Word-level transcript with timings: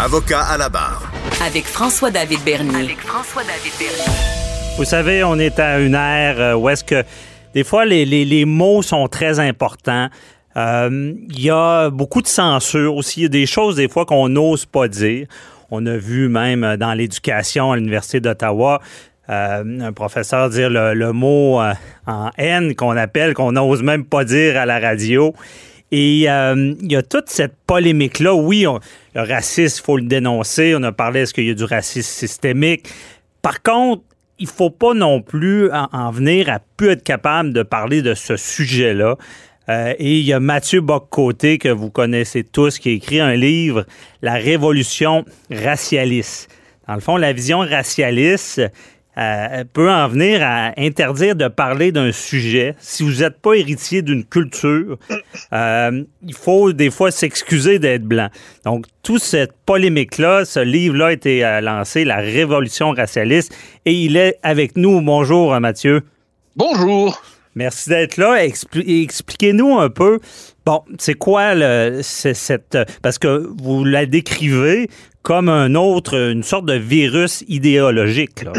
Avocat 0.00 0.42
à 0.42 0.56
la 0.56 0.68
barre. 0.68 1.10
Avec 1.44 1.64
François-David 1.64 2.38
Bernier. 2.44 2.84
Avec 2.84 3.00
François-David 3.00 3.72
Bernier. 3.80 4.76
Vous 4.76 4.84
savez, 4.84 5.24
on 5.24 5.36
est 5.40 5.58
à 5.58 5.80
une 5.80 5.94
ère 5.94 6.40
euh, 6.40 6.54
où 6.54 6.68
est-ce 6.68 6.84
que 6.84 7.02
des 7.52 7.64
fois 7.64 7.84
les, 7.84 8.04
les, 8.04 8.24
les 8.24 8.44
mots 8.44 8.82
sont 8.82 9.08
très 9.08 9.40
importants. 9.40 10.08
Euh, 10.56 11.14
Il 11.28 11.40
y 11.40 11.50
a 11.50 11.90
beaucoup 11.90 12.22
de 12.22 12.28
censure 12.28 12.94
aussi. 12.94 13.20
Il 13.20 13.22
y 13.24 13.26
a 13.26 13.28
des 13.28 13.46
choses 13.46 13.74
des 13.74 13.88
fois 13.88 14.06
qu'on 14.06 14.28
n'ose 14.28 14.66
pas 14.66 14.86
dire. 14.86 15.26
On 15.72 15.84
a 15.86 15.96
vu 15.96 16.28
même 16.28 16.76
dans 16.76 16.94
l'éducation 16.94 17.72
à 17.72 17.76
l'Université 17.76 18.20
d'Ottawa 18.20 18.80
euh, 19.30 19.80
un 19.80 19.92
professeur 19.92 20.48
dire 20.48 20.70
le, 20.70 20.94
le 20.94 21.12
mot 21.12 21.60
euh, 21.60 21.74
en 22.06 22.30
haine 22.38 22.74
qu'on 22.74 22.96
appelle, 22.96 23.34
qu'on 23.34 23.52
n'ose 23.52 23.82
même 23.82 24.04
pas 24.04 24.24
dire 24.24 24.56
à 24.58 24.64
la 24.64 24.78
radio. 24.78 25.34
Et 25.90 26.28
euh, 26.28 26.74
il 26.80 26.92
y 26.92 26.96
a 26.96 27.02
toute 27.02 27.28
cette 27.28 27.54
polémique-là. 27.66 28.34
Oui, 28.34 28.66
on, 28.66 28.78
le 29.14 29.22
racisme, 29.22 29.80
il 29.82 29.84
faut 29.84 29.96
le 29.96 30.04
dénoncer. 30.04 30.74
On 30.76 30.82
a 30.82 30.92
parlé, 30.92 31.20
est-ce 31.20 31.34
qu'il 31.34 31.46
y 31.46 31.50
a 31.50 31.54
du 31.54 31.64
racisme 31.64 32.08
systémique? 32.08 32.88
Par 33.42 33.62
contre, 33.62 34.02
il 34.38 34.46
faut 34.46 34.70
pas 34.70 34.94
non 34.94 35.20
plus 35.20 35.72
en, 35.72 35.88
en 35.92 36.10
venir 36.10 36.50
à 36.50 36.60
plus 36.76 36.90
être 36.90 37.02
capable 37.02 37.52
de 37.52 37.62
parler 37.62 38.02
de 38.02 38.14
ce 38.14 38.36
sujet-là. 38.36 39.16
Euh, 39.68 39.94
et 39.98 40.18
il 40.18 40.24
y 40.24 40.32
a 40.32 40.40
Mathieu 40.40 40.80
Boccoté, 40.80 41.58
que 41.58 41.68
vous 41.68 41.90
connaissez 41.90 42.42
tous, 42.42 42.78
qui 42.78 42.88
a 42.90 42.92
écrit 42.92 43.20
un 43.20 43.34
livre, 43.34 43.84
La 44.22 44.34
Révolution 44.34 45.24
racialiste. 45.50 46.48
Dans 46.86 46.94
le 46.94 47.00
fond, 47.00 47.16
la 47.16 47.32
vision 47.32 47.58
racialiste 47.58 48.62
euh, 49.18 49.64
peut 49.72 49.90
en 49.90 50.06
venir 50.08 50.40
à 50.42 50.72
interdire 50.78 51.34
de 51.34 51.48
parler 51.48 51.90
d'un 51.92 52.12
sujet. 52.12 52.74
Si 52.78 53.02
vous 53.02 53.20
n'êtes 53.22 53.40
pas 53.40 53.54
héritier 53.54 54.02
d'une 54.02 54.24
culture, 54.24 54.98
euh, 55.52 56.04
il 56.26 56.34
faut 56.34 56.72
des 56.72 56.90
fois 56.90 57.10
s'excuser 57.10 57.78
d'être 57.78 58.04
blanc. 58.04 58.28
Donc, 58.64 58.86
toute 59.02 59.22
cette 59.22 59.52
polémique-là, 59.66 60.44
ce 60.44 60.60
livre-là 60.60 61.06
a 61.06 61.12
été 61.12 61.44
euh, 61.44 61.60
lancé, 61.60 62.04
La 62.04 62.16
Révolution 62.18 62.90
racialiste, 62.92 63.54
et 63.84 63.92
il 63.92 64.16
est 64.16 64.38
avec 64.42 64.76
nous. 64.76 65.00
Bonjour, 65.00 65.58
Mathieu. 65.60 66.02
Bonjour. 66.56 67.20
Merci 67.54 67.88
d'être 67.90 68.18
là. 68.18 68.44
Expli- 68.46 69.02
Expliquez-nous 69.02 69.78
un 69.78 69.90
peu. 69.90 70.20
Bon, 70.64 70.82
c'est 70.98 71.14
quoi 71.14 71.54
le, 71.56 72.00
cette. 72.02 72.78
Parce 73.02 73.18
que 73.18 73.48
vous 73.58 73.84
la 73.84 74.06
décrivez 74.06 74.88
comme 75.22 75.48
un 75.48 75.74
autre, 75.74 76.14
une 76.14 76.44
sorte 76.44 76.66
de 76.66 76.74
virus 76.74 77.42
idéologique. 77.48 78.44
Là. 78.44 78.52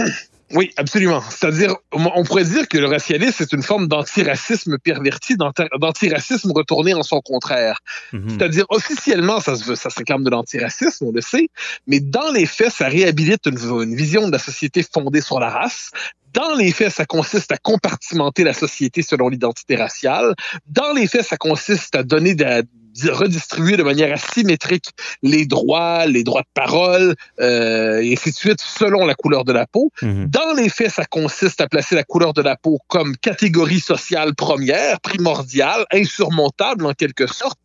Oui, 0.52 0.72
absolument. 0.78 1.22
C'est-à-dire, 1.30 1.76
on 1.92 2.24
pourrait 2.24 2.44
dire 2.46 2.68
que 2.68 2.78
le 2.78 2.88
racialisme 2.88 3.36
c'est 3.38 3.54
une 3.54 3.62
forme 3.62 3.88
d'antiracisme 3.88 4.78
perverti, 4.80 5.38
d'anti- 5.38 5.64
d'antiracisme 5.80 6.52
retourné 6.52 6.94
en 6.94 7.04
son 7.04 7.22
contraire. 7.22 7.80
Mhm. 8.14 8.30
C'est-à-dire, 8.30 8.66
officiellement, 8.70 9.40
ça 9.40 9.56
se, 9.56 9.64
veut- 9.64 9.76
ça 9.76 9.90
se 9.90 9.98
réclame 10.00 10.24
de 10.24 10.30
l'antiracisme, 10.30 11.06
on 11.06 11.12
le 11.12 11.22
sait, 11.22 11.50
mais 11.88 12.00
dans 12.00 12.32
les 12.32 12.46
faits, 12.46 12.72
ça 12.72 12.88
réhabilite 12.88 13.46
une, 13.46 13.58
une 13.58 13.96
vision 13.96 14.28
de 14.28 14.32
la 14.32 14.40
société 14.40 14.84
fondée 14.84 15.22
sur 15.22 15.40
la 15.40 15.50
race. 15.50 15.92
Dans 16.34 16.56
les 16.56 16.72
faits, 16.72 16.92
ça 16.94 17.06
consiste 17.06 17.52
à 17.52 17.58
compartimenter 17.58 18.44
la 18.44 18.54
société 18.54 19.02
selon 19.02 19.30
l'identité 19.30 19.76
raciale. 19.76 20.36
Dans 20.68 20.94
les 20.94 21.08
faits, 21.08 21.26
ça 21.26 21.38
consiste 21.38 21.96
à 21.96 22.04
donner 22.04 22.36
de, 22.36 22.62
de 22.62 22.68
redistribuer 23.08 23.78
de 23.78 23.84
manière 23.84 24.14
asymétrique 24.14 24.90
les 25.24 25.46
droits, 25.46 26.06
les 26.06 26.24
droits 26.24 26.42
de 26.42 26.48
parole, 26.54 27.16
euh, 27.40 28.02
et 28.02 28.14
ainsi 28.14 28.32
de 28.32 28.36
suite, 28.36 28.62
selon 28.62 29.06
la 29.06 29.16
couleur 29.16 29.46
de 29.46 29.54
la 29.54 29.66
peau. 29.66 29.92
Mhm. 30.02 30.28
Dans 30.28 30.54
les 30.56 30.70
faits, 30.70 30.92
ça 30.92 31.06
consiste 31.06 31.62
à 31.62 31.68
placer 31.68 31.96
la 31.96 32.04
couleur 32.04 32.34
de 32.34 32.42
la 32.42 32.56
peau 32.56 32.80
comme 32.88 33.16
catégorie 33.18 33.80
sociale 33.80 34.36
première, 34.36 35.00
primordiale, 35.02 35.86
insurmontable 35.92 36.86
en 36.86 36.94
quelque 36.94 37.28
sorte. 37.28 37.60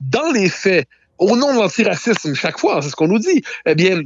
Dans 0.00 0.30
les 0.32 0.48
faits, 0.48 0.86
au 1.18 1.36
nom 1.36 1.54
de 1.54 1.58
l'antiracisme, 1.58 2.34
chaque 2.34 2.58
fois, 2.58 2.80
c'est 2.82 2.88
ce 2.88 2.96
qu'on 2.96 3.08
nous 3.08 3.18
dit, 3.18 3.42
eh 3.66 3.74
bien, 3.74 4.00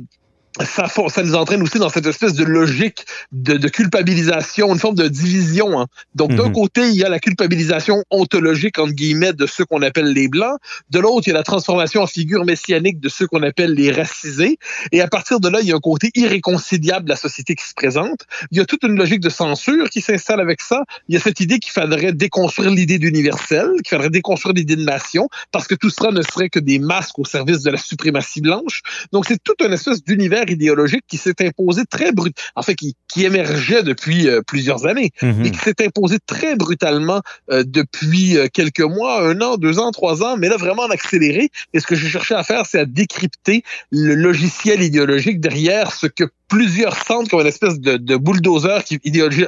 ça, 0.62 1.22
nous 1.22 1.34
entraîne 1.34 1.62
aussi 1.62 1.78
dans 1.78 1.88
cette 1.88 2.06
espèce 2.06 2.34
de 2.34 2.44
logique 2.44 3.04
de, 3.32 3.56
de 3.56 3.68
culpabilisation, 3.68 4.72
une 4.72 4.78
forme 4.78 4.94
de 4.94 5.08
division. 5.08 5.80
hein. 5.80 5.86
Donc, 6.14 6.34
d'un 6.34 6.44
Mhm. 6.46 6.52
côté, 6.52 6.88
il 6.88 6.94
y 6.94 7.02
a 7.04 7.08
la 7.08 7.18
culpabilisation 7.18 8.04
ontologique, 8.10 8.78
entre 8.78 8.92
guillemets, 8.92 9.32
de 9.32 9.46
ceux 9.46 9.64
qu'on 9.64 9.82
appelle 9.82 10.12
les 10.12 10.28
Blancs. 10.28 10.56
De 10.90 11.00
l'autre, 11.00 11.26
il 11.26 11.30
y 11.30 11.32
a 11.32 11.36
la 11.36 11.42
transformation 11.42 12.02
en 12.02 12.06
figure 12.06 12.44
messianique 12.44 13.00
de 13.00 13.08
ceux 13.08 13.26
qu'on 13.26 13.42
appelle 13.42 13.74
les 13.74 13.90
racisés. 13.90 14.58
Et 14.92 15.00
à 15.00 15.08
partir 15.08 15.40
de 15.40 15.48
là, 15.48 15.58
il 15.60 15.66
y 15.68 15.72
a 15.72 15.76
un 15.76 15.80
côté 15.80 16.10
irréconciliable 16.14 17.06
de 17.06 17.10
la 17.10 17.16
société 17.16 17.54
qui 17.56 17.64
se 17.66 17.74
présente. 17.74 18.20
Il 18.52 18.58
y 18.58 18.60
a 18.60 18.64
toute 18.64 18.84
une 18.84 18.96
logique 18.96 19.20
de 19.20 19.30
censure 19.30 19.90
qui 19.90 20.00
s'installe 20.00 20.40
avec 20.40 20.60
ça. 20.60 20.84
Il 21.08 21.14
y 21.14 21.18
a 21.18 21.20
cette 21.20 21.40
idée 21.40 21.58
qu'il 21.58 21.72
faudrait 21.72 22.12
déconstruire 22.12 22.70
l'idée 22.70 22.98
d'universel, 22.98 23.68
qu'il 23.82 23.96
faudrait 23.96 24.10
déconstruire 24.10 24.54
l'idée 24.54 24.76
de 24.76 24.84
nation, 24.84 25.28
parce 25.50 25.66
que 25.66 25.74
tout 25.74 25.90
cela 25.90 26.12
ne 26.12 26.22
serait 26.22 26.48
que 26.48 26.60
des 26.60 26.78
masques 26.78 27.18
au 27.18 27.24
service 27.24 27.62
de 27.62 27.70
la 27.70 27.78
suprématie 27.78 28.40
blanche. 28.40 28.82
Donc, 29.12 29.24
c'est 29.26 29.42
toute 29.42 29.60
une 29.62 29.72
espèce 29.72 30.04
d'univers 30.04 30.43
idéologique 30.50 31.04
qui 31.08 31.16
s'est 31.16 31.34
imposé 31.40 31.82
très 31.88 32.12
brut, 32.12 32.36
en 32.56 32.62
fait, 32.62 32.74
qui, 32.74 32.94
qui 33.08 33.24
émergeait 33.24 33.82
depuis 33.82 34.28
euh, 34.28 34.40
plusieurs 34.46 34.86
années, 34.86 35.10
Mhm. 35.22 35.44
et 35.46 35.50
qui 35.50 35.58
s'est 35.58 35.84
imposé 35.84 36.18
très 36.26 36.56
brutalement 36.56 37.20
euh, 37.50 37.62
depuis 37.66 38.36
euh, 38.36 38.46
quelques 38.52 38.80
mois, 38.80 39.22
un 39.26 39.40
an, 39.40 39.56
deux 39.56 39.78
ans, 39.78 39.90
trois 39.90 40.22
ans, 40.22 40.36
mais 40.36 40.48
là, 40.48 40.56
vraiment 40.56 40.82
en 40.82 40.90
accéléré. 40.90 41.50
Et 41.72 41.80
ce 41.80 41.86
que 41.86 41.94
j'ai 41.94 42.08
cherché 42.08 42.34
à 42.34 42.42
faire, 42.42 42.66
c'est 42.66 42.78
à 42.80 42.84
décrypter 42.84 43.62
le 43.90 44.14
logiciel 44.14 44.82
idéologique 44.82 45.40
derrière 45.40 45.92
ce 45.92 46.06
que 46.06 46.24
plusieurs 46.48 46.96
sentent 47.04 47.28
comme 47.30 47.40
une 47.40 47.46
espèce 47.46 47.80
de, 47.80 47.96
de 47.96 48.16
bulldozer 48.16 48.84
qui, 48.84 49.00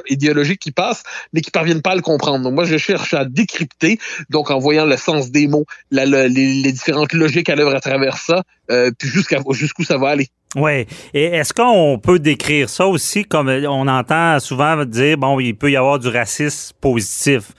idéologique 0.09 0.59
qui 0.59 0.71
passe, 0.71 1.03
mais 1.33 1.41
qui 1.41 1.51
parviennent 1.51 1.81
pas 1.81 1.91
à 1.91 1.95
le 1.95 2.01
comprendre. 2.01 2.43
Donc 2.43 2.53
moi, 2.53 2.65
je 2.65 2.77
cherche 2.77 3.13
à 3.13 3.23
décrypter, 3.25 3.99
donc 4.29 4.51
en 4.51 4.59
voyant 4.59 4.85
le 4.85 4.97
sens 4.97 5.31
des 5.31 5.47
mots, 5.47 5.65
la- 5.91 6.05
la- 6.05 6.27
les, 6.27 6.53
les 6.55 6.71
différentes 6.71 7.13
logiques 7.13 7.49
à 7.49 7.55
l'œuvre 7.55 7.75
à 7.75 7.79
travers 7.79 8.17
ça, 8.17 8.43
euh, 8.71 8.91
puis 8.97 9.09
jusqu'à 9.09 9.39
jusqu'où 9.51 9.83
ça 9.83 9.97
va 9.97 10.09
aller. 10.09 10.27
Oui. 10.57 10.87
Et 11.13 11.25
est-ce 11.25 11.53
qu'on 11.53 11.99
peut 12.01 12.17
décrire 12.17 12.67
ça 12.67 12.87
aussi 12.87 13.23
comme 13.23 13.47
on 13.47 13.87
entend 13.87 14.39
souvent 14.39 14.83
dire, 14.85 15.17
bon, 15.17 15.39
il 15.39 15.55
peut 15.55 15.71
y 15.71 15.77
avoir 15.77 15.99
du 15.99 16.07
racisme 16.07 16.75
positif? 16.81 17.51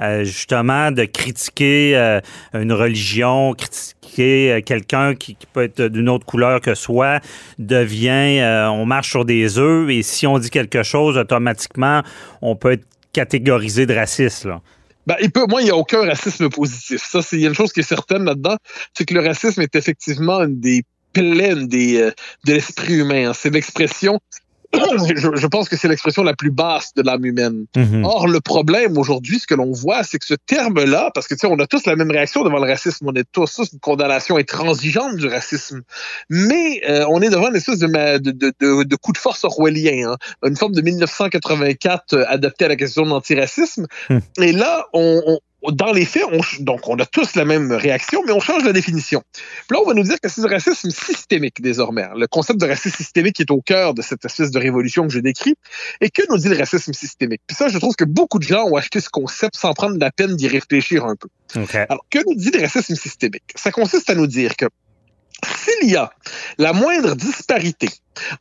Euh, 0.00 0.24
justement, 0.24 0.90
de 0.90 1.04
critiquer 1.04 1.96
euh, 1.96 2.20
une 2.52 2.72
religion, 2.72 3.54
critiquer 3.54 4.50
euh, 4.50 4.60
quelqu'un 4.60 5.14
qui, 5.14 5.36
qui 5.36 5.46
peut 5.46 5.62
être 5.62 5.82
d'une 5.82 6.08
autre 6.08 6.26
couleur 6.26 6.60
que 6.60 6.74
soi, 6.74 7.20
devient, 7.60 8.40
euh, 8.40 8.68
on 8.70 8.86
marche 8.86 9.10
sur 9.10 9.24
des 9.24 9.56
œufs 9.56 9.88
et 9.90 10.02
si 10.02 10.26
on 10.26 10.40
dit 10.40 10.50
quelque 10.50 10.82
chose, 10.82 11.16
automatiquement, 11.16 12.02
on 12.42 12.56
peut 12.56 12.72
être 12.72 12.84
catégorisé 13.12 13.86
de 13.86 13.94
raciste. 13.94 14.46
Là. 14.46 14.60
Ben, 15.06 15.14
il 15.20 15.30
peut, 15.30 15.46
moi, 15.48 15.60
il 15.60 15.66
n'y 15.66 15.70
a 15.70 15.76
aucun 15.76 16.04
racisme 16.04 16.48
positif. 16.48 17.00
Ça, 17.04 17.22
c'est 17.22 17.40
une 17.40 17.54
chose 17.54 17.72
qui 17.72 17.78
est 17.80 17.84
certaine 17.84 18.24
là-dedans, 18.24 18.56
c'est 18.94 19.04
que 19.04 19.14
le 19.14 19.20
racisme 19.20 19.60
est 19.60 19.76
effectivement 19.76 20.42
une 20.42 20.58
des 20.58 20.82
pleines 21.14 21.66
des, 21.68 22.00
euh, 22.00 22.10
de 22.46 22.52
l'esprit 22.52 22.94
humain. 22.94 23.30
hein. 23.30 23.32
C'est 23.34 23.50
l'expression, 23.50 24.18
je, 24.74 25.36
je 25.36 25.46
pense 25.46 25.68
que 25.68 25.76
c'est 25.76 25.86
l'expression 25.86 26.24
la 26.24 26.34
plus 26.34 26.50
basse 26.50 26.92
de 26.96 27.02
l'âme 27.02 27.24
humaine. 27.24 27.66
Mhm. 27.76 28.04
Or, 28.04 28.26
le 28.26 28.40
problème 28.40 28.98
aujourd'hui, 28.98 29.38
ce 29.38 29.46
que 29.46 29.54
l'on 29.54 29.70
voit, 29.72 30.02
c'est 30.02 30.18
que 30.18 30.26
ce 30.26 30.34
terme-là, 30.34 31.12
parce 31.14 31.28
que 31.28 31.34
tu 31.34 31.40
sais, 31.40 31.46
on 31.46 31.58
a 31.60 31.66
tous 31.68 31.86
la 31.86 31.94
même 31.94 32.10
réaction 32.10 32.42
devant 32.42 32.58
le 32.58 32.68
racisme, 32.68 33.06
on 33.08 33.14
est 33.14 33.24
tous, 33.30 33.54
tous 33.54 33.72
une 33.72 33.78
condamnation 33.78 34.36
intransigeante 34.36 35.16
du 35.16 35.28
racisme, 35.28 35.82
mais 36.28 36.82
euh, 36.88 37.04
on 37.08 37.22
est 37.22 37.30
devant 37.30 37.48
une 37.50 37.56
espèce 37.56 37.78
de, 37.78 37.86
de, 38.18 38.82
de, 38.82 38.96
coup 38.96 39.12
de 39.12 39.18
force 39.18 39.44
orwellien, 39.44 40.10
hein. 40.10 40.16
une 40.44 40.56
forme 40.56 40.72
de 40.74 40.82
1984 40.82 42.14
euh, 42.14 42.24
adapté 42.28 42.64
à 42.64 42.68
la 42.68 42.76
question 42.76 43.02
de 43.04 43.10
l'antiracisme. 43.10 43.86
Hmm. 44.10 44.18
Et 44.42 44.52
là, 44.52 44.86
on, 44.92 45.22
on- 45.26 45.38
dans 45.72 45.92
les 45.92 46.04
faits, 46.04 46.24
on, 46.30 46.40
donc 46.62 46.88
on 46.88 46.96
a 46.96 47.06
tous 47.06 47.34
la 47.34 47.44
même 47.44 47.72
réaction, 47.72 48.22
mais 48.26 48.32
on 48.32 48.40
change 48.40 48.64
la 48.64 48.72
définition. 48.72 49.22
Puis 49.32 49.76
là, 49.76 49.78
on 49.82 49.86
va 49.86 49.94
nous 49.94 50.02
dire 50.02 50.20
que 50.20 50.28
c'est 50.28 50.40
du 50.40 50.46
racisme 50.46 50.90
systémique 50.90 51.60
désormais. 51.60 52.06
Le 52.16 52.26
concept 52.26 52.60
de 52.60 52.66
racisme 52.66 52.96
systémique 52.96 53.40
est 53.40 53.50
au 53.50 53.60
cœur 53.60 53.94
de 53.94 54.02
cette 54.02 54.24
espèce 54.24 54.50
de 54.50 54.58
révolution 54.58 55.06
que 55.06 55.12
je 55.12 55.20
décris. 55.20 55.54
Et 56.00 56.10
que 56.10 56.22
nous 56.30 56.38
dit 56.38 56.48
le 56.48 56.56
racisme 56.56 56.92
systémique? 56.92 57.40
Puis 57.46 57.56
ça, 57.56 57.68
je 57.68 57.78
trouve 57.78 57.94
que 57.94 58.04
beaucoup 58.04 58.38
de 58.38 58.44
gens 58.44 58.64
ont 58.64 58.76
acheté 58.76 59.00
ce 59.00 59.08
concept 59.08 59.56
sans 59.56 59.72
prendre 59.72 59.96
la 59.98 60.10
peine 60.10 60.36
d'y 60.36 60.48
réfléchir 60.48 61.04
un 61.04 61.16
peu. 61.16 61.28
Alors, 61.88 62.04
que 62.10 62.18
nous 62.26 62.34
dit 62.34 62.50
le 62.50 62.60
racisme 62.60 62.94
systémique? 62.94 63.44
Ça 63.54 63.70
consiste 63.70 64.10
à 64.10 64.14
nous 64.14 64.26
dire 64.26 64.56
que 64.56 64.66
s'il 65.64 65.90
y 65.90 65.96
a 65.96 66.12
la 66.58 66.72
moindre 66.72 67.14
disparité 67.14 67.88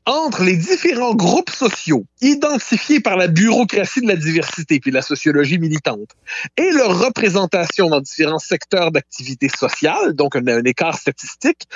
entre 0.05 0.43
les 0.43 0.55
différents 0.55 1.15
groupes 1.15 1.49
sociaux 1.49 2.05
identifiés 2.21 2.99
par 2.99 3.17
la 3.17 3.27
bureaucratie 3.27 4.01
de 4.01 4.07
la 4.07 4.15
diversité 4.15 4.79
puis 4.79 4.91
la 4.91 5.01
sociologie 5.01 5.57
militante 5.57 6.09
et 6.57 6.71
leur 6.71 6.99
représentation 6.99 7.89
dans 7.89 8.01
différents 8.01 8.39
secteurs 8.39 8.91
d'activité 8.91 9.49
sociale, 9.49 10.13
donc 10.13 10.35
un, 10.35 10.47
un 10.47 10.63
écart 10.63 10.97
statistique, 10.97 11.67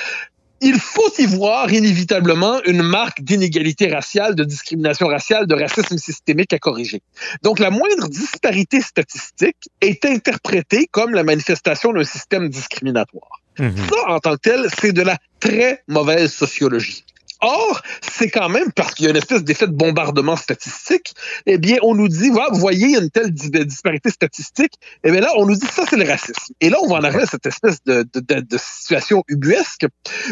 il 0.62 0.80
faut 0.80 1.12
y 1.20 1.26
voir 1.26 1.72
inévitablement 1.72 2.62
une 2.64 2.82
marque 2.82 3.22
d'inégalité 3.22 3.88
raciale, 3.94 4.34
de 4.34 4.44
discrimination 4.44 5.08
raciale, 5.08 5.46
de 5.46 5.54
racisme 5.54 5.98
systémique 5.98 6.52
à 6.54 6.60
corriger. 6.60 7.02
Donc 7.44 7.60
la 7.60 7.70
moindre 7.70 8.08
disparité 8.08 8.82
statistique 8.82 9.70
est 9.82 10.04
interprétée 10.06 10.88
comme 10.90 11.14
la 11.14 11.24
manifestation 11.24 11.94
d'un 11.94 12.04
système 12.04 12.50
discriminatoire. 12.50 13.42
Ça, 13.58 14.08
en 14.08 14.20
tant 14.20 14.36
que 14.36 14.42
tel, 14.42 14.68
c'est 14.80 14.94
de 14.94 15.02
la 15.02 15.18
très 15.40 15.84
mauvaise 15.88 16.32
sociologie. 16.32 17.04
Or, 17.42 17.82
c'est 18.02 18.30
quand 18.30 18.50
même 18.50 18.72
parce 18.72 18.94
qu'il 18.94 19.06
y 19.06 19.08
a 19.08 19.12
une 19.12 19.18
espèce 19.18 19.44
d'effet 19.44 19.68
de 19.68 19.72
bombardement 19.72 20.36
statistique, 20.36 21.14
eh 21.46 21.58
bien, 21.58 21.78
on 21.84 21.94
nous 21.94 22.08
dit, 22.08 22.30
voilà, 22.30 22.50
vous 22.52 22.60
voyez, 22.60 22.88
il 22.88 22.92
y 22.92 22.96
a 22.96 23.00
une 23.00 23.12
telle 23.12 23.32
disparité 23.32 24.10
statistique, 24.10 24.74
eh 25.04 25.12
bien 25.12 25.22
là, 25.22 25.32
on 25.38 25.46
nous 25.46 25.56
dit 25.56 25.68
ça, 25.68 25.84
c'est 25.90 25.98
le 25.98 26.08
racisme. 26.08 26.54
Et 26.62 26.70
là, 26.70 26.78
on 26.82 26.88
va 26.88 26.96
en 26.96 27.04
arriver 27.04 27.24
à 27.24 27.28
cette 27.28 27.46
espèce 27.46 27.84
de, 27.86 28.08
de, 28.14 28.40
de, 28.42 28.58
situation 28.58 29.24
ubuesque 29.28 29.86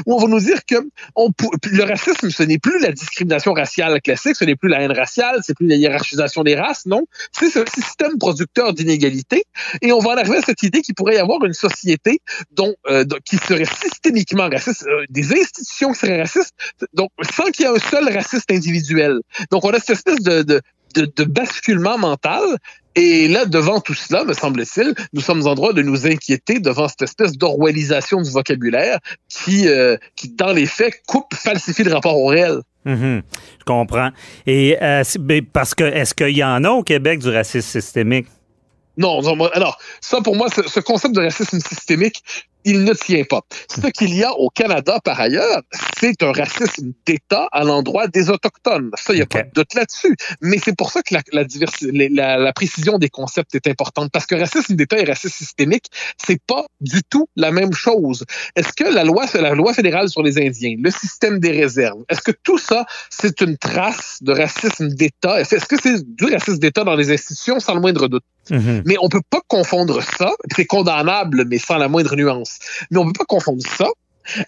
où 0.06 0.16
on 0.16 0.20
va 0.20 0.28
nous 0.28 0.40
dire 0.40 0.66
que 0.66 0.76
on, 1.16 1.30
le 1.72 1.84
racisme, 1.84 2.30
ce 2.30 2.44
n'est 2.44 2.58
plus 2.58 2.80
la 2.80 2.92
discrimination 2.92 3.54
raciale 3.54 4.02
classique, 4.02 4.36
ce 4.36 4.46
n'est 4.46 4.56
plus 4.56 4.70
la 4.70 4.82
haine 4.82 4.92
raciale, 4.92 5.40
c'est 5.44 5.56
plus 5.56 5.68
la 5.68 5.76
hiérarchisation 5.76 6.44
des 6.44 6.56
races, 6.56 6.86
non, 6.86 7.06
c'est 7.32 7.50
ce 7.50 7.64
système 7.74 8.18
producteur 8.18 8.74
d'inégalités. 8.74 9.44
Et 9.82 9.92
on 9.92 10.00
va 10.00 10.12
en 10.12 10.18
arriver 10.18 10.38
à 10.38 10.42
cette 10.42 10.64
idée 10.64 10.82
qu'il 10.82 10.96
pourrait 10.96 11.16
y 11.16 11.20
avoir 11.20 11.44
une 11.46 11.54
société 11.54 12.20
dont, 12.52 12.74
euh, 12.88 13.06
qui 13.26 13.38
serait 13.38 13.66
systémiquement 13.66 14.50
raciste, 14.50 14.86
euh, 14.88 15.06
des 15.10 15.34
institutions 15.34 15.92
qui 15.92 16.00
seraient 16.00 16.22
racistes, 16.22 16.56
donc 16.96 17.10
sans 17.36 17.46
qu'il 17.52 17.66
y 17.66 17.68
ait 17.68 17.72
un 17.72 17.80
seul 17.80 18.12
raciste 18.12 18.52
individuel. 18.52 19.20
Donc 19.52 19.64
on 19.66 19.70
a 19.70 19.80
cette 19.80 19.92
espèce 19.92 20.22
de, 20.22 20.42
de, 20.42 20.62
de, 20.96 21.24
basculement 21.24 21.98
mental. 21.98 22.42
Et 22.98 23.28
là, 23.28 23.46
devant 23.46 23.82
tout 23.82 23.94
cela, 23.94 24.24
me 24.24 24.34
semble-t-il, 24.34 24.94
nous 25.12 25.20
sommes 25.20 25.46
en 25.48 25.54
droit 25.54 25.74
de 25.74 25.82
nous 25.82 26.08
inquiéter 26.08 26.60
devant 26.60 26.88
cette 26.88 27.02
espèce 27.02 27.34
d'orwellisation 27.34 28.22
du 28.22 28.32
vocabulaire 28.32 29.00
qui, 29.28 29.68
euh, 29.68 29.98
qui, 30.16 30.30
dans 30.30 30.54
les 30.54 30.66
faits, 30.66 31.02
coupe, 31.06 31.34
falsifie 31.34 31.84
le 31.84 31.94
rapport 31.94 32.18
au 32.18 32.28
réel. 32.28 32.62
Mm-hmm. 32.86 33.22
je 33.60 33.64
comprends. 33.66 34.12
Et 34.46 34.78
euh, 34.82 35.04
parce 35.52 35.74
que 35.74 35.84
est-ce 35.84 36.14
qu'il 36.14 36.38
y 36.38 36.44
en 36.44 36.64
a 36.64 36.70
au 36.70 36.84
Québec 36.84 37.20
du 37.20 37.30
racisme 37.30 37.68
systémique? 37.68 38.28
Non, 38.98 39.22
non, 39.22 39.46
alors, 39.48 39.78
ça 40.02 40.22
pour 40.22 40.36
moi, 40.36 40.48
ce 40.50 40.80
concept 40.80 41.16
de 41.16 41.22
racisme 41.22 41.60
systémique, 41.60 42.24
il 42.66 42.84
ne 42.84 42.94
tient 42.94 43.24
pas. 43.24 43.42
Ce 43.70 43.80
qu'il 43.92 44.14
y 44.14 44.24
a 44.24 44.34
au 44.34 44.50
Canada, 44.50 45.00
par 45.04 45.20
ailleurs, 45.20 45.62
c'est 46.00 46.22
un 46.24 46.32
racisme 46.32 46.94
d'État 47.06 47.48
à 47.52 47.64
l'endroit 47.64 48.08
des 48.08 48.30
Autochtones. 48.30 48.90
Ça, 48.98 49.14
il 49.14 49.18
n'y 49.18 49.22
a 49.22 49.28
pas 49.28 49.44
de 49.44 49.52
doute 49.54 49.74
là-dessus. 49.76 50.16
Mais 50.42 50.58
c'est 50.58 50.76
pour 50.76 50.92
ça 50.92 51.04
que 51.04 51.14
la, 51.14 51.22
la, 51.32 52.38
la, 52.38 52.54
précision 52.54 52.98
des 52.98 53.10
concepts 53.10 53.54
est 53.54 53.68
importante. 53.68 54.10
Parce 54.12 54.26
que 54.26 54.36
racisme 54.36 54.76
d'État 54.76 54.98
et 55.00 55.06
racisme 55.06 55.36
systémique, 55.36 55.86
c'est 56.18 56.42
pas 56.48 56.66
du 56.82 57.04
tout 57.04 57.30
la 57.36 57.52
même 57.52 57.72
chose. 57.72 58.26
Est-ce 58.56 58.74
que 58.74 58.92
la 58.92 59.04
loi, 59.04 59.26
la 59.36 59.54
loi 59.54 59.74
fédérale 59.74 60.10
sur 60.10 60.24
les 60.24 60.40
Indiens, 60.40 60.76
le 60.80 60.90
système 60.90 61.40
des 61.40 61.52
réserves, 61.52 62.04
est-ce 62.10 62.22
que 62.22 62.32
tout 62.44 62.58
ça, 62.58 62.86
c'est 63.12 63.42
une 63.42 63.58
trace 63.58 64.18
de 64.22 64.34
racisme 64.34 64.90
d'État? 64.90 65.40
Est-ce 65.40 65.66
que 65.68 65.80
c'est 65.80 66.04
du 66.16 66.26
racisme 66.26 66.58
d'État 66.58 66.84
dans 66.84 66.96
les 66.96 67.12
institutions, 67.12 67.60
sans 67.60 67.76
le 67.76 67.82
moindre 67.82 68.08
doute? 68.08 68.24
Mm-hmm. 68.50 68.84
Mais 68.86 68.96
on 69.02 69.10
peut 69.10 69.22
pas 69.30 69.42
confondre 69.48 70.02
ça, 70.02 70.32
c'est 70.56 70.66
condamnable, 70.66 71.46
mais 71.48 71.58
sans 71.58 71.78
la 71.78 71.88
moindre 71.88 72.16
nuance. 72.16 72.60
Mais 72.92 72.98
on 72.98 73.06
peut 73.06 73.14
pas 73.18 73.26
confondre 73.26 73.64
ça 73.66 73.88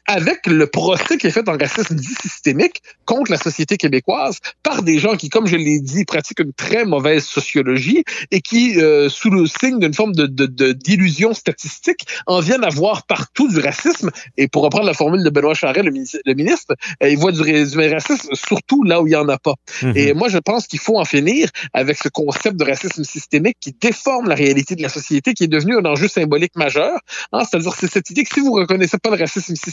avec 0.05 0.45
le 0.47 0.67
procès 0.67 1.17
qui 1.17 1.27
est 1.27 1.31
fait 1.31 1.47
en 1.49 1.57
racisme 1.57 1.95
dit 1.95 2.15
systémique 2.21 2.81
contre 3.05 3.31
la 3.31 3.37
société 3.37 3.77
québécoise 3.77 4.39
par 4.63 4.83
des 4.83 4.99
gens 4.99 5.15
qui, 5.15 5.29
comme 5.29 5.47
je 5.47 5.55
l'ai 5.55 5.79
dit, 5.79 6.05
pratiquent 6.05 6.39
une 6.39 6.53
très 6.53 6.85
mauvaise 6.85 7.23
sociologie 7.23 8.03
et 8.31 8.41
qui, 8.41 8.79
euh, 8.79 9.09
sous 9.09 9.29
le 9.29 9.45
signe 9.45 9.79
d'une 9.79 9.93
forme 9.93 10.13
de, 10.13 10.71
d'illusion 10.73 11.33
statistique, 11.33 12.05
en 12.25 12.39
viennent 12.39 12.63
à 12.63 12.69
voir 12.69 13.05
partout 13.05 13.47
du 13.47 13.59
racisme. 13.59 14.11
Et 14.37 14.47
pour 14.47 14.63
reprendre 14.63 14.85
la 14.85 14.93
formule 14.93 15.23
de 15.23 15.29
Benoît 15.29 15.53
Charest, 15.53 15.85
le, 15.85 16.33
ministre, 16.33 16.75
euh, 17.03 17.09
il 17.09 17.17
voit 17.17 17.31
du, 17.31 17.41
racisme 17.41 18.29
surtout 18.33 18.83
là 18.83 19.01
où 19.01 19.07
il 19.07 19.11
n'y 19.11 19.15
en 19.15 19.29
a 19.29 19.37
pas. 19.37 19.55
Mhm. 19.81 19.93
Et 19.95 20.13
moi, 20.13 20.29
je 20.29 20.37
pense 20.37 20.67
qu'il 20.67 20.79
faut 20.79 20.97
en 20.97 21.05
finir 21.05 21.49
avec 21.73 21.97
ce 21.97 22.09
concept 22.09 22.57
de 22.57 22.65
racisme 22.65 23.03
systémique 23.03 23.57
qui 23.59 23.75
déforme 23.79 24.27
la 24.27 24.35
réalité 24.35 24.75
de 24.75 24.81
la 24.81 24.89
société, 24.89 25.33
qui 25.33 25.43
est 25.43 25.47
devenu 25.47 25.77
un 25.77 25.85
enjeu 25.85 26.07
symbolique 26.07 26.55
majeur. 26.55 26.99
Hein, 27.31 27.43
c'est-à-dire, 27.49 27.73
c'est 27.73 27.91
cette 27.91 28.09
idée 28.09 28.23
que 28.23 28.33
si 28.33 28.39
vous 28.39 28.53
reconnaissez 28.53 28.97
pas 28.97 29.09
le 29.09 29.17
racisme 29.17 29.55
systémique, 29.55 29.66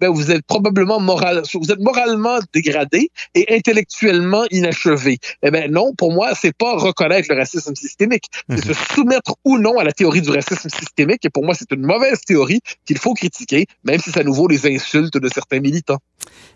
ben 0.00 0.10
vous 0.10 0.30
êtes 0.30 0.44
probablement 0.46 1.00
moral, 1.00 1.42
vous 1.54 1.72
êtes 1.72 1.80
moralement 1.80 2.38
dégradé 2.52 3.10
et 3.34 3.54
intellectuellement 3.54 4.44
inachevé. 4.50 5.18
Eh 5.42 5.50
ben 5.50 5.70
non, 5.70 5.94
pour 5.96 6.12
moi, 6.12 6.32
c'est 6.34 6.56
pas 6.56 6.76
reconnaître 6.76 7.28
le 7.30 7.36
racisme 7.36 7.74
systémique, 7.74 8.24
c'est 8.48 8.66
mhm. 8.66 8.74
se 8.74 8.94
soumettre 8.94 9.34
ou 9.44 9.58
non 9.58 9.78
à 9.78 9.84
la 9.84 9.92
théorie 9.92 10.22
du 10.22 10.30
racisme 10.30 10.68
systémique. 10.68 11.24
Et 11.24 11.30
pour 11.30 11.44
moi, 11.44 11.54
c'est 11.54 11.70
une 11.72 11.86
mauvaise 11.86 12.20
théorie 12.26 12.60
qu'il 12.86 12.98
faut 12.98 13.14
critiquer, 13.14 13.66
même 13.84 14.00
si 14.00 14.10
ça 14.10 14.22
nous 14.22 14.34
vaut 14.34 14.48
les 14.48 14.66
insultes 14.66 15.16
de 15.16 15.28
certains 15.28 15.60
militants. 15.60 15.98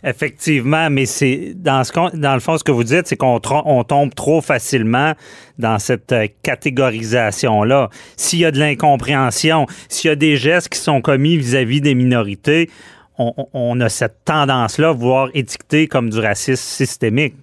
Effectivement, 0.02 0.90
mais 0.90 1.06
c'est 1.06 1.54
dans 1.54 1.82
ce 1.82 1.92
dans 2.16 2.34
le 2.34 2.40
fond, 2.40 2.58
ce 2.58 2.64
que 2.64 2.72
vous 2.72 2.84
dites, 2.84 3.06
c'est 3.06 3.16
qu'on 3.16 3.40
on 3.64 3.84
tombe 3.84 4.14
trop 4.14 4.42
facilement 4.42 5.14
dans 5.58 5.78
cette 5.78 6.12
euh, 6.12 6.26
catégorisation-là. 6.42 7.88
S'il 8.16 8.40
y 8.40 8.44
a 8.44 8.50
de 8.50 8.58
l'incompréhension, 8.58 9.66
s'il 9.88 10.08
y 10.08 10.12
a 10.12 10.16
des 10.16 10.36
gestes 10.36 10.68
qui 10.68 10.78
sont 10.78 11.00
commis 11.00 11.36
vis-à-vis 11.36 11.80
des 11.80 11.94
minorités, 11.94 12.53
on, 13.18 13.80
a 13.80 13.88
cette 13.88 14.24
tendance-là, 14.24 14.92
voire 14.92 15.28
étiqueter 15.34 15.86
comme 15.86 16.10
du 16.10 16.18
racisme 16.18 16.62
systémique. 16.62 17.36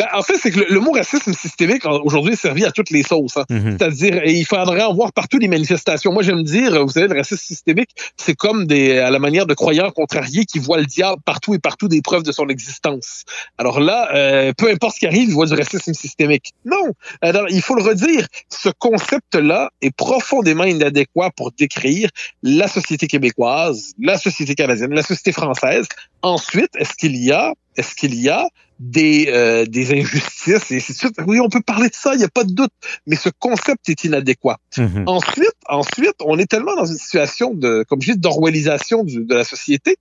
Ben, 0.00 0.06
en 0.14 0.22
fait, 0.22 0.38
c'est 0.42 0.50
que 0.50 0.60
le, 0.60 0.80
mot 0.80 0.92
racisme 0.92 1.34
systémique 1.34 1.84
aujourd'hui 1.84 2.32
est 2.32 2.36
servi 2.40 2.64
à 2.64 2.72
toutes 2.72 2.88
les 2.88 3.02
sauces. 3.02 3.36
Hein. 3.36 3.44
Mhm. 3.50 3.76
C'est-à-dire, 3.78 4.24
il 4.24 4.46
faudrait 4.46 4.82
en 4.82 4.94
voir 4.94 5.12
partout 5.12 5.36
les 5.36 5.46
manifestations. 5.46 6.10
Moi, 6.10 6.22
j'aime 6.22 6.42
dire, 6.42 6.82
vous 6.82 6.92
savez, 6.92 7.06
le 7.06 7.14
racisme 7.14 7.44
systémique, 7.44 7.90
c'est 8.16 8.34
comme 8.34 8.66
des, 8.66 8.96
à 8.96 9.10
la 9.10 9.18
manière 9.18 9.44
de 9.44 9.52
croyants 9.52 9.90
contrariés 9.90 10.46
qui 10.46 10.58
voient 10.58 10.78
le 10.78 10.86
diable 10.86 11.20
partout 11.26 11.52
et 11.52 11.58
partout 11.58 11.86
des 11.86 12.00
preuves 12.00 12.22
de 12.22 12.32
son 12.32 12.48
existence. 12.48 13.24
Alors 13.58 13.78
là, 13.78 14.08
euh, 14.14 14.54
peu 14.56 14.70
importe 14.70 14.94
ce 14.94 15.00
qui 15.00 15.06
arrive, 15.06 15.28
ils 15.28 15.34
voient 15.34 15.44
du 15.44 15.52
racisme 15.52 15.92
systémique. 15.92 16.54
Non. 16.64 16.94
Alors, 17.20 17.44
il 17.50 17.60
faut 17.60 17.74
le 17.74 17.82
redire. 17.82 18.26
Ce 18.48 18.70
concept-là 18.70 19.68
est 19.82 19.94
profondément 19.94 20.64
inadéquat 20.64 21.30
pour 21.36 21.52
décrire 21.52 22.08
la 22.42 22.68
société 22.68 23.06
québécoise, 23.06 23.92
la 24.00 24.16
société 24.16 24.54
canadienne, 24.54 24.94
la 24.94 25.02
société 25.02 25.32
française. 25.32 25.86
Ensuite, 26.22 26.70
est-ce 26.78 26.94
qu'il 26.94 27.16
y 27.22 27.32
a, 27.32 27.52
est-ce 27.76 27.94
qu'il 27.94 28.14
y 28.14 28.30
a 28.30 28.48
des, 28.80 29.26
euh, 29.28 29.66
des 29.66 29.92
injustices 29.92 30.70
et 30.70 30.76
ainsi 30.76 31.06
Oui, 31.26 31.38
on 31.38 31.48
peut 31.48 31.60
parler 31.60 31.88
de 31.88 31.94
ça, 31.94 32.14
il 32.14 32.18
n'y 32.18 32.24
a 32.24 32.28
pas 32.28 32.44
de 32.44 32.52
doute, 32.52 32.72
mais 33.06 33.14
ce 33.14 33.28
concept 33.38 33.88
est 33.88 34.04
inadéquat. 34.04 34.58
Mhm. 34.76 35.04
Ensuite, 35.06 35.54
ensuite, 35.68 36.16
on 36.24 36.38
est 36.38 36.46
tellement 36.46 36.74
dans 36.74 36.86
une 36.86 36.96
situation 36.96 37.54
de, 37.54 37.84
comme 37.88 38.00
je 38.00 38.12
dis, 38.12 38.18
d'orwellisation 38.18 39.04
de 39.04 39.34
la 39.34 39.44
société 39.44 39.96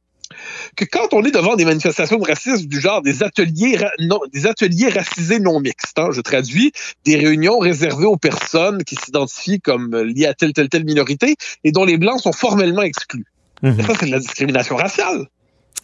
que 0.76 0.86
quand 0.86 1.14
on 1.14 1.24
est 1.26 1.32
devant 1.32 1.56
des 1.56 1.66
manifestations 1.66 2.18
de 2.18 2.26
racisme 2.26 2.68
du 2.68 2.80
genre 2.80 3.02
des 3.02 3.24
ateliers 3.24 3.80
non, 4.00 4.20
des 4.32 4.46
ateliers 4.46 4.90
racisés 4.90 5.40
non 5.40 5.60
mixtes, 5.60 5.98
hein, 5.98 6.10
je 6.12 6.22
traduis, 6.22 6.72
des 7.04 7.16
réunions 7.16 7.58
réservées 7.58 8.06
aux 8.06 8.16
personnes 8.16 8.84
qui 8.84 8.96
s'identifient 8.96 9.60
comme 9.60 9.96
liées 9.96 10.28
à 10.28 10.36
telle 10.36 10.54
telle 10.54 10.70
telle 10.70 10.86
minorité 10.86 11.36
et 11.64 11.72
dont 11.72 11.84
les 11.84 11.98
blancs 11.98 12.22
sont 12.22 12.32
formellement 12.32 12.84
exclus. 12.84 13.26
Mhm. 13.64 13.82
ça, 13.82 13.94
c'est 14.00 14.06
de 14.06 14.12
la 14.12 14.20
discrimination 14.20 14.76
raciale 14.76 15.28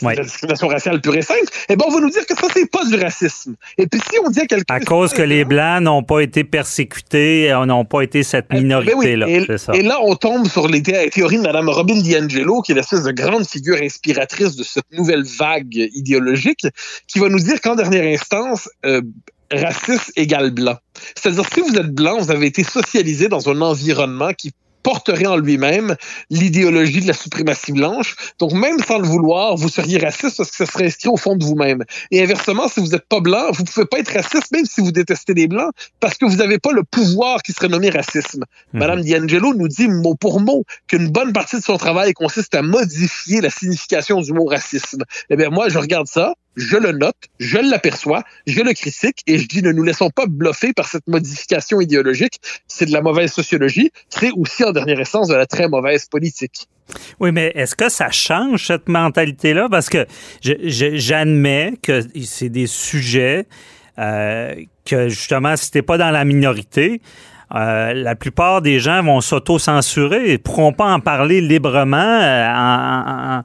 la 0.01 0.24
discrimination 0.24 0.68
raciale 0.68 1.01
pure 1.01 1.15
et 1.15 1.21
simple, 1.21 1.45
eh 1.69 1.75
ben, 1.75 1.86
on 1.88 1.92
va 1.92 2.01
nous 2.01 2.09
dire 2.09 2.25
que 2.25 2.36
ça, 2.36 2.47
c'est 2.53 2.69
pas 2.69 2.86
du 2.86 2.95
racisme. 2.95 3.56
Et 3.77 3.88
puis, 3.88 4.00
si 4.12 4.18
on 4.24 4.30
dit 4.30 4.42
à 4.42 4.45
quelqu'un. 4.45 4.75
À 4.75 4.80
cause 4.80 5.13
que 5.13 5.21
les 5.21 5.45
Blancs 5.45 5.81
n'ont 5.81 6.03
pas 6.03 6.21
été 6.21 6.44
persécutés, 6.44 7.51
euh, 7.51 7.65
n'ont 7.65 7.86
pas 7.86 8.01
été 8.01 8.24
cette 8.24 8.45
eh, 8.51 8.56
ben 8.56 8.63
minorité-là. 8.63 9.27
et, 9.27 9.81
là, 9.81 10.00
on 10.01 10.15
tombe 10.15 10.47
sur 10.47 10.68
les 10.68 10.81
théories 10.81 11.38
de 11.38 11.44
Mme 11.44 11.69
Robin 11.69 12.00
DiAngelo, 12.00 12.62
qui 12.62 12.71
est 12.71 12.75
l'espèce 12.75 13.03
de 13.03 13.12
grande 13.12 13.47
figure 13.47 13.77
inspiratrice 13.81 14.56
de 14.56 14.63
cette 14.63 14.92
nouvelle 14.92 15.24
vague 15.24 15.89
idéologique, 15.94 16.68
qui 17.07 17.19
va 17.19 17.30
nous 17.30 17.40
dire 17.40 17.61
qu'en 17.61 17.75
dernière 17.75 18.06
instance, 18.06 18.69
euh, 18.85 19.02
raciste 19.52 20.11
égale 20.16 20.52
blanc. 20.52 20.78
C'est-à-dire, 21.16 21.44
si 21.54 21.61
vous 21.61 21.75
êtes 21.75 21.94
blanc, 21.94 22.18
vous 22.19 22.31
avez 22.31 22.47
été 22.47 22.64
socialisé 22.64 23.28
dans 23.28 23.49
un 23.49 23.61
environnement 23.61 24.33
qui 24.33 24.54
porterait 24.85 25.25
en 25.25 25.35
lui-même 25.35 25.95
l'idéologie 26.30 27.01
de 27.01 27.07
la 27.07 27.13
suprématie 27.13 27.71
blanche. 27.71 28.15
Donc, 28.37 28.54
même 28.54 28.77
sans 28.87 28.99
le 28.99 29.07
vouloir, 29.07 29.56
vous 29.56 29.68
seriez 29.68 29.97
raciste 29.97 30.37
parce 30.37 30.51
que 30.51 30.57
ça 30.57 30.68
serait 30.68 30.85
inscrit 30.85 31.09
au 31.09 31.18
fond 31.18 31.35
de 31.35 31.44
vous-même. 31.44 31.83
Et 32.11 32.21
inversement, 32.21 32.68
si 32.68 32.81
vous 32.81 32.89
n'êtes 32.89 33.07
pas 33.09 33.19
blanc, 33.19 33.49
vous 33.51 33.63
pouvez 33.63 33.87
pas 33.87 33.97
être 33.97 34.13
raciste 34.13 34.51
même 34.51 34.65
si 34.65 34.81
vous 34.81 34.92
détestez 34.92 35.33
les 35.33 35.47
blancs 35.47 35.71
parce 35.99 36.19
que 36.19 36.25
vous 36.25 36.35
n'avez 36.35 36.59
pas 36.59 36.71
le 36.71 36.83
pouvoir 36.83 37.42
qui 37.42 37.51
serait 37.51 37.68
nommé 37.68 37.89
racisme. 37.89 38.44
Mhm. 38.73 38.80
Madame 38.80 39.01
D'Angelo 39.01 39.56
nous 39.56 39.68
dit 39.68 39.87
mot 39.87 40.13
pour 40.13 40.39
mot 40.39 40.63
qu'une 40.87 41.09
bonne 41.09 41.33
partie 41.33 41.56
de 41.56 41.63
son 41.63 41.77
travail 41.77 42.13
consiste 42.13 42.54
à 42.54 42.61
modifier 42.61 43.42
la 43.42 43.49
signification 43.49 44.21
du 44.21 44.33
mot 44.33 44.45
racisme. 44.45 45.01
Eh 45.31 45.35
bien, 45.35 45.49
moi, 45.49 45.68
je 45.68 45.80
regarde 45.80 46.06
ça, 46.06 46.35
je 46.56 46.78
le 46.78 46.92
note, 46.92 47.16
je 47.40 47.57
l'aperçois, 47.57 48.24
je 48.47 48.62
le 48.62 48.74
critique 48.74 49.21
et 49.28 49.38
je 49.38 49.47
dis 49.47 49.62
ne 49.62 49.71
nous 49.71 49.83
laissons 49.83 50.09
pas 50.09 50.26
bluffer 50.28 50.74
par 50.74 50.88
cette 50.88 51.07
modification 51.07 51.81
idéologique. 51.81 52.40
C'est 52.68 52.85
de 52.85 52.92
la 52.92 53.02
mauvaise 53.02 53.31
sociologie. 53.31 53.92
C'est 54.09 54.31
aussi 54.31 54.64
en 54.64 54.71
dernière 54.71 55.00
essence 55.00 55.28
de 55.28 55.35
la 55.35 55.45
très 55.45 55.68
mauvaise 55.68 56.06
politique. 56.06 56.68
Oui, 57.19 57.31
mais 57.31 57.52
est-ce 57.56 57.76
que 57.76 57.90
ça 57.90 58.12
change 58.12 58.68
cette 58.68 58.88
mentalité-là? 58.88 59.68
Parce 59.69 59.90
que 59.90 60.06
j'admets 60.42 61.74
que 61.81 62.02
c'est 62.24 62.50
des 62.50 62.68
sujets 62.68 63.47
euh, 63.97 64.54
que 64.85 65.09
justement, 65.09 65.56
si 65.56 65.71
t'es 65.71 65.81
pas 65.81 65.97
dans 65.97 66.12
la 66.12 66.26
minorité, 66.26 67.02
euh, 67.54 67.94
la 67.94 68.16
plupart 68.16 68.62
des 68.62 68.80
gens 68.80 69.04
vont 69.04 69.21
s'auto-censurer 69.21 70.31
et 70.31 70.38
pourront 70.38 70.74
pas 70.74 70.92
en 70.92 71.00
parler 71.00 71.42
librement 71.42 71.97
euh, 71.97 73.42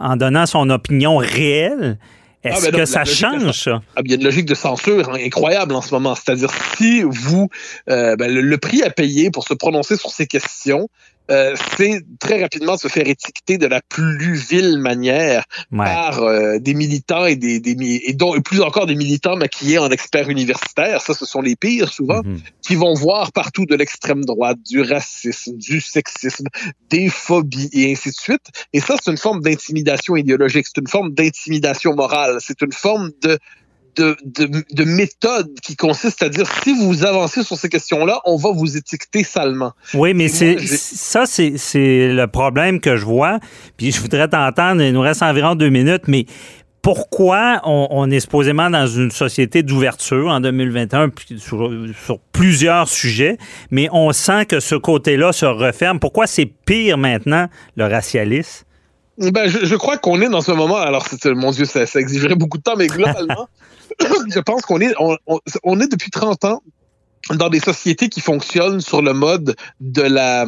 en, 0.00 0.16
donnant 0.16 0.46
son 0.46 0.70
opinion 0.70 1.16
réelle. 1.16 1.98
Ah, 2.42 2.48
Est-ce 2.48 2.70
que 2.70 2.84
ça 2.86 3.04
change, 3.04 3.64
ça? 3.64 3.82
Ah, 3.96 4.00
il 4.04 4.10
y 4.10 4.14
a 4.14 4.16
une 4.16 4.24
logique 4.24 4.46
de 4.46 4.54
censure 4.54 5.10
incroyable 5.10 5.74
en 5.74 5.82
ce 5.82 5.92
moment. 5.92 6.14
C'est-à-dire, 6.14 6.50
si 6.76 7.02
vous, 7.02 7.50
euh, 7.90 8.16
ben, 8.16 8.32
le, 8.32 8.58
prix 8.58 8.82
à 8.82 8.90
payer 8.90 9.30
pour 9.30 9.46
se 9.46 9.52
prononcer 9.52 9.96
sur 9.96 10.10
ces 10.10 10.26
questions, 10.26 10.88
euh, 11.30 11.54
c'est 11.76 12.02
très 12.18 12.40
rapidement 12.40 12.76
se 12.76 12.88
faire 12.88 13.06
étiqueter 13.06 13.58
de 13.58 13.66
la 13.66 13.80
plus 13.82 14.34
vile 14.34 14.78
manière 14.78 15.44
par 15.74 16.22
euh, 16.22 16.58
des 16.58 16.74
militants 16.74 17.26
et 17.26 17.36
des, 17.36 17.60
des 17.60 17.76
et 18.04 18.12
dont 18.14 18.34
et 18.34 18.40
plus 18.40 18.60
encore 18.62 18.86
des 18.86 18.94
militants 18.94 19.36
maquillés 19.36 19.78
en 19.78 19.90
experts 19.90 20.28
universitaires. 20.28 21.00
Ça, 21.00 21.14
ce 21.14 21.24
sont 21.24 21.40
les 21.40 21.56
pires 21.56 21.92
souvent, 21.92 22.20
mm-hmm. 22.20 22.40
qui 22.62 22.74
vont 22.74 22.94
voir 22.94 23.32
partout 23.32 23.66
de 23.66 23.74
l'extrême 23.74 24.24
droite, 24.24 24.58
du 24.68 24.82
racisme, 24.82 25.56
du 25.56 25.80
sexisme, 25.80 26.46
des 26.90 27.08
phobies 27.08 27.70
et 27.72 27.92
ainsi 27.92 28.10
de 28.10 28.14
suite. 28.14 28.46
Et 28.72 28.80
ça, 28.80 28.96
c'est 29.02 29.10
une 29.10 29.16
forme 29.16 29.40
d'intimidation 29.40 30.16
idéologique, 30.16 30.66
c'est 30.66 30.80
une 30.80 30.88
forme 30.88 31.12
d'intimidation 31.12 31.94
morale, 31.94 32.38
c'est 32.40 32.60
une 32.62 32.72
forme 32.72 33.10
de 33.22 33.38
de, 33.96 34.16
de, 34.24 34.84
méthode 34.84 35.48
qui 35.62 35.76
consiste 35.76 36.22
à 36.22 36.28
dire 36.28 36.46
si 36.62 36.72
vous 36.74 37.04
avancez 37.04 37.42
sur 37.42 37.56
ces 37.56 37.68
questions-là, 37.68 38.20
on 38.24 38.36
va 38.36 38.50
vous 38.52 38.76
étiqueter 38.76 39.24
salement. 39.24 39.72
Oui, 39.94 40.14
mais 40.14 40.28
c'est 40.28 40.58
ça, 40.58 41.24
c'est 41.26 41.50
le 42.12 42.26
problème 42.26 42.80
que 42.80 42.96
je 42.96 43.04
vois. 43.04 43.38
Puis 43.76 43.92
je 43.92 44.00
voudrais 44.00 44.28
t'entendre, 44.28 44.82
il 44.82 44.92
nous 44.92 45.00
reste 45.00 45.22
environ 45.22 45.54
deux 45.54 45.70
minutes, 45.70 46.04
mais 46.06 46.26
pourquoi 46.82 47.60
on, 47.64 48.10
est 48.10 48.20
supposément 48.20 48.70
dans 48.70 48.86
une 48.86 49.10
société 49.10 49.62
d'ouverture 49.62 50.28
en 50.28 50.40
2021 50.40 51.10
sur, 51.36 51.70
sur, 52.02 52.18
plusieurs 52.32 52.88
sujets, 52.88 53.36
mais 53.70 53.88
on 53.92 54.12
sent 54.12 54.46
que 54.46 54.60
ce 54.60 54.76
côté-là 54.76 55.32
se 55.32 55.44
referme. 55.44 56.00
Pourquoi 56.00 56.26
c'est 56.26 56.46
pire 56.46 56.96
maintenant, 56.96 57.48
le 57.76 57.84
racialisme? 57.84 58.64
Ben, 59.20 59.48
je, 59.48 59.76
crois 59.76 59.98
qu'on 59.98 60.22
est 60.22 60.30
dans 60.30 60.40
ce 60.40 60.50
moment, 60.50 60.76
alors 60.76 61.06
mon 61.26 61.50
Dieu, 61.50 61.66
ça, 61.66 61.84
ça 61.84 62.00
exigerait 62.00 62.36
beaucoup 62.36 62.56
de 62.56 62.62
temps, 62.62 62.76
mais 62.76 62.86
globalement, 62.86 63.48
je 64.00 64.40
pense 64.40 64.62
qu'on 64.62 64.80
est, 64.80 64.94
on, 64.96 65.80
est 65.80 65.92
depuis 65.92 66.10
30 66.10 66.46
ans 66.46 66.62
dans 67.28 67.48
des 67.48 67.60
sociétés 67.60 68.08
qui 68.08 68.20
fonctionnent 68.20 68.80
sur 68.80 69.02
le 69.02 69.12
mode 69.12 69.54
de 69.80 70.02
la, 70.02 70.46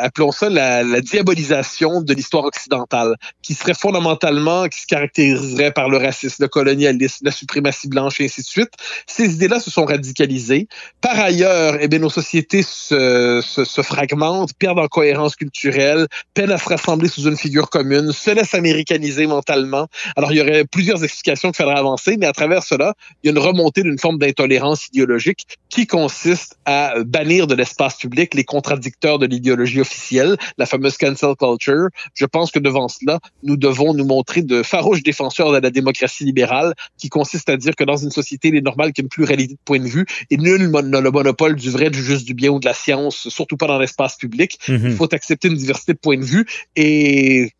appelons 0.00 0.30
ça 0.30 0.48
la, 0.48 1.00
diabolisation 1.00 2.00
de 2.00 2.14
l'histoire 2.14 2.44
occidentale, 2.44 3.16
qui 3.42 3.54
serait 3.54 3.74
fondamentalement, 3.74 4.68
qui 4.68 4.80
se 4.80 4.86
caractériserait 4.86 5.72
par 5.72 5.88
le 5.88 5.98
racisme, 5.98 6.44
le 6.44 6.48
colonialisme, 6.48 7.26
la 7.26 7.32
suprématie 7.32 7.88
blanche 7.88 8.20
et 8.20 8.24
ainsi 8.24 8.40
de 8.42 8.46
suite. 8.46 8.70
Ces 9.06 9.34
idées-là 9.34 9.60
se 9.60 9.70
sont 9.70 9.84
radicalisées. 9.84 10.68
Par 11.00 11.18
ailleurs, 11.18 11.76
eh 11.80 11.88
bien, 11.88 11.98
nos 11.98 12.10
sociétés 12.10 12.62
se, 12.62 13.42
se, 13.44 13.64
se, 13.64 13.82
fragmentent, 13.82 14.54
perdent 14.54 14.78
en 14.78 14.88
cohérence 14.88 15.36
culturelle, 15.36 16.06
peinent 16.34 16.52
à 16.52 16.58
se 16.58 16.68
rassembler 16.68 17.08
sous 17.08 17.26
une 17.26 17.36
figure 17.36 17.68
commune, 17.68 18.12
se 18.12 18.30
laissent 18.30 18.54
américaniser 18.54 19.26
mentalement. 19.26 19.88
Alors, 20.16 20.32
il 20.32 20.38
y 20.38 20.40
aurait 20.40 20.64
plusieurs 20.64 21.02
explications 21.04 21.50
qu'il 21.50 21.56
faudrait 21.56 21.78
avancer, 21.78 22.16
mais 22.16 22.26
à 22.26 22.32
travers 22.32 22.62
cela, 22.62 22.94
il 23.22 23.26
y 23.26 23.28
a 23.28 23.32
une 23.32 23.38
remontée 23.38 23.82
d'une 23.82 23.98
forme 23.98 24.18
d'intolérance 24.18 24.88
idéologique 24.88 25.46
qui 25.74 25.88
consiste 25.88 26.56
à 26.66 27.02
bannir 27.04 27.48
de 27.48 27.54
l'espace 27.56 27.96
public 27.96 28.34
les 28.34 28.44
contradicteurs 28.44 29.18
de 29.18 29.26
l'idéologie 29.26 29.80
officielle, 29.80 30.36
la 30.56 30.66
fameuse 30.66 30.96
cancel 30.96 31.34
culture. 31.34 31.88
Je 32.14 32.26
pense 32.26 32.52
que 32.52 32.60
devant 32.60 32.86
cela, 32.86 33.18
nous 33.42 33.56
devons 33.56 33.92
nous 33.92 34.04
montrer 34.04 34.42
de 34.42 34.62
farouches 34.62 35.02
défenseurs 35.02 35.50
de 35.50 35.58
la 35.58 35.70
démocratie 35.70 36.22
libérale, 36.22 36.74
qui 36.96 37.08
consiste 37.08 37.48
à 37.48 37.56
dire 37.56 37.74
que 37.74 37.82
dans 37.82 37.96
une 37.96 38.12
société, 38.12 38.48
il 38.48 38.56
est 38.56 38.60
normal 38.60 38.92
qu'il 38.92 39.02
y 39.02 39.04
ait 39.04 39.06
une 39.06 39.08
pluralité 39.08 39.54
de 39.54 39.58
points 39.64 39.80
de 39.80 39.88
vue 39.88 40.06
et 40.30 40.36
nul 40.36 40.70
n'a 40.70 41.00
le 41.00 41.10
monopole 41.10 41.56
du 41.56 41.70
vrai, 41.70 41.90
du 41.90 42.04
juste, 42.04 42.24
du 42.24 42.34
bien 42.34 42.50
ou 42.50 42.60
de 42.60 42.66
la 42.66 42.74
science, 42.74 43.28
surtout 43.28 43.56
pas 43.56 43.66
dans 43.66 43.80
l'espace 43.80 44.14
public. 44.14 44.60
Mhm. 44.68 44.90
Il 44.90 44.94
faut 44.94 45.12
accepter 45.12 45.48
une 45.48 45.56
diversité 45.56 45.94
de 45.94 45.98
points 45.98 46.18
de 46.18 46.24
vue 46.24 46.46
et 46.76 47.50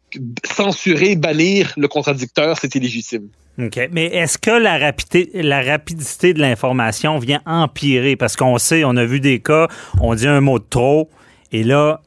censurer, 0.45 1.17
bannir 1.17 1.73
le 1.77 1.89
contradicteur, 1.89 2.59
c'est 2.61 2.75
illégitime. 2.75 3.29
OK. 3.59 3.89
Mais 3.93 4.07
est-ce 4.07 4.39
que 4.39 4.51
la 4.51 4.79
rapidité, 4.79 5.31
la 5.43 5.63
rapidité 5.63 6.35
de 6.35 6.41
l'information 6.41 7.19
vient 7.19 7.41
empirer? 7.47 8.17
Parce 8.17 8.37
qu'on 8.37 8.59
sait, 8.59 8.85
on 8.85 8.97
a 8.97 9.05
vu 9.05 9.21
des 9.21 9.41
cas, 9.41 9.69
on 10.01 10.15
dit 10.15 10.27
un 10.27 10.41
mot 10.41 10.59
de 10.59 10.67
trop, 10.69 11.09
et 11.53 11.63
là, 11.63 12.01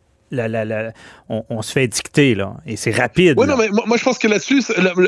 on, 1.29 1.61
se 1.61 1.71
fait 1.71 1.85
étiqueter, 1.85 2.35
là. 2.35 2.55
Et 2.65 2.75
c'est 2.75 2.91
rapide. 2.91 3.35
Oui, 3.37 3.47
non, 3.47 3.55
mais 3.55 3.69
moi, 3.69 3.97
je 3.97 4.03
pense 4.03 4.17
que 4.17 4.27
là-dessus, 4.27 4.61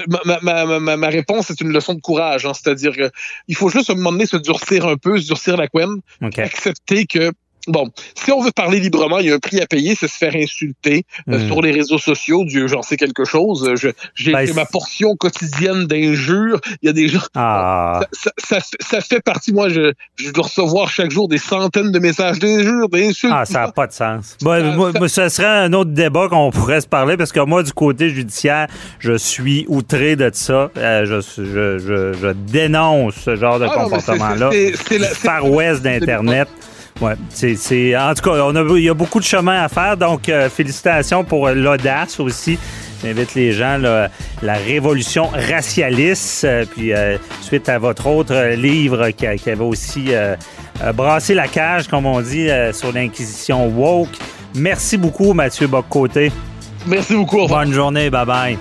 ma, 0.07 1.07
réponse 1.09 1.49
est 1.49 1.59
une 1.59 1.73
leçon 1.73 1.93
de 1.93 1.99
courage. 1.99 2.45
Hein. 2.45 2.53
C'est-à-dire 2.53 2.93
qu'il 2.93 3.55
faut 3.55 3.69
juste, 3.69 3.89
à 3.89 3.93
un 3.93 3.95
moment 3.97 4.11
donné, 4.11 4.25
se 4.25 4.37
durcir 4.37 4.87
un 4.87 4.95
peu, 4.95 5.19
se 5.19 5.27
durcir 5.27 5.57
la 5.57 5.67
couenne, 5.67 5.99
accepter 6.21 7.05
que 7.05 7.31
Bon, 7.67 7.89
si 8.15 8.31
on 8.31 8.41
veut 8.41 8.51
parler 8.51 8.79
librement, 8.79 9.19
il 9.19 9.27
y 9.27 9.31
a 9.31 9.35
un 9.35 9.39
prix 9.39 9.61
à 9.61 9.67
payer, 9.67 9.95
c'est 9.95 10.07
se 10.07 10.17
faire 10.17 10.35
insulter 10.35 11.03
euh, 11.27 11.37
hmm. 11.37 11.47
sur 11.47 11.61
les 11.61 11.71
réseaux 11.71 11.97
sociaux. 11.97 12.43
Dieu, 12.45 12.67
j'en 12.67 12.81
sais 12.81 12.97
quelque 12.97 13.25
chose. 13.25 13.69
J'ai 14.15 14.31
ben, 14.31 14.53
ma 14.55 14.65
portion 14.65 15.15
quotidienne 15.15 15.85
d'injures. 15.85 16.59
Il 16.81 16.87
y 16.87 16.89
a 16.89 16.93
des 16.93 17.07
gens. 17.07 17.19
Ah. 17.35 18.01
Ça, 18.13 18.59
ça, 18.79 19.01
fait 19.01 19.21
partie. 19.21 19.53
Moi, 19.53 19.69
je, 19.69 19.93
je, 20.15 20.31
dois 20.31 20.45
recevoir 20.45 20.89
chaque 20.89 21.11
jour 21.11 21.27
des 21.27 21.37
centaines 21.37 21.91
de 21.91 21.99
messages 21.99 22.39
d'injures, 22.39 22.89
d'insultes. 22.89 23.33
Ah, 23.35 23.45
ça 23.45 23.61
n'a 23.61 23.71
pas 23.71 23.87
de 23.87 23.93
sens. 23.93 24.37
Bon, 24.41 25.07
ce 25.07 25.29
serait 25.29 25.45
un 25.45 25.73
autre 25.73 25.91
débat 25.91 26.27
qu'on 26.29 26.51
pourrait 26.51 26.81
se 26.81 26.87
parler 26.87 27.17
parce 27.17 27.31
que 27.31 27.39
moi, 27.41 27.63
du 27.63 27.73
côté 27.73 28.09
judiciaire, 28.09 28.67
je 28.99 29.17
suis 29.17 29.65
outré 29.67 30.15
de 30.15 30.29
ça. 30.33 30.71
Euh, 30.77 31.05
je, 31.05 31.43
je, 31.43 32.13
je, 32.13 32.29
dénonce 32.29 33.15
ce 33.15 33.35
genre 33.35 33.59
de 33.59 33.65
ah 33.65 33.73
comportement-là. 33.73 34.49
C'est 34.51 34.97
le 34.97 35.05
Far 35.05 35.49
West 35.49 35.83
d'Internet. 35.83 36.47
Ouais, 37.01 37.13
c'est, 37.29 37.95
en 37.95 38.13
tout 38.13 38.29
cas, 38.29 38.43
on 38.43 38.55
a, 38.55 38.77
il 38.77 38.83
y 38.83 38.89
a 38.89 38.93
beaucoup 38.93 39.19
de 39.19 39.25
chemin 39.25 39.63
à 39.63 39.69
faire, 39.69 39.95
donc 39.95 40.27
euh, 40.27 40.49
félicitations 40.49 41.23
pour 41.23 41.47
l'audace 41.49 42.19
aussi. 42.19 42.59
J'invite 43.01 43.35
les 43.35 43.53
gens, 43.53 43.77
là, 43.77 44.09
la 44.41 44.55
révolution 44.55 45.27
racialiste, 45.27 46.43
euh, 46.43 46.65
puis 46.69 46.93
euh, 46.93 47.17
suite 47.41 47.69
à 47.69 47.79
votre 47.79 48.07
autre 48.07 48.53
livre 48.55 49.11
qui, 49.11 49.25
qui 49.37 49.49
avait 49.49 49.63
aussi 49.63 50.09
brassé 50.93 51.33
la 51.33 51.47
cage, 51.47 51.87
comme 51.87 52.05
on 52.05 52.19
dit, 52.21 52.49
sur 52.73 52.91
l'inquisition 52.91 53.67
woke. 53.67 54.09
Merci 54.55 54.97
beaucoup, 54.97 55.33
Mathieu 55.33 55.67
Boccoté. 55.67 56.31
Merci 56.85 57.15
beaucoup. 57.15 57.47
Bonne 57.47 57.71
journée, 57.71 58.09
bye 58.09 58.25
bye. 58.25 58.57